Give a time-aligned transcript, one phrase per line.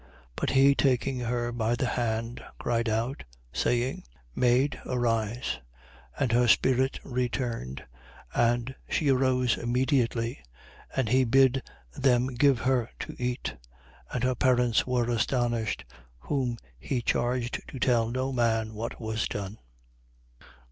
[0.31, 0.31] 8:54.
[0.37, 5.59] But he taking her by the hand, cried out, saying: Maid, arise.
[6.15, 6.21] 8:55.
[6.21, 7.85] And her spirit returned:
[8.33, 10.39] and she arose immediately.
[10.95, 11.61] And he bid
[11.95, 13.53] them give her to eat.
[14.11, 14.15] 8:56.
[14.15, 15.85] And her parents were astonished,
[16.17, 19.59] whom he charged to tell no man what was done.